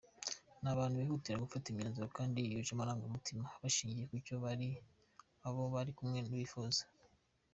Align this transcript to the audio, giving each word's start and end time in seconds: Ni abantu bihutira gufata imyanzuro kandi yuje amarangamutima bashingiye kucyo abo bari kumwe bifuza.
Ni 0.61 0.67
abantu 0.73 0.95
bihutira 1.01 1.43
gufata 1.45 1.65
imyanzuro 1.69 2.07
kandi 2.17 2.37
yuje 2.51 2.71
amarangamutima 2.73 3.45
bashingiye 3.61 4.05
kucyo 4.11 4.33
abo 5.47 5.61
bari 5.73 5.91
kumwe 5.97 6.19
bifuza. 6.31 6.83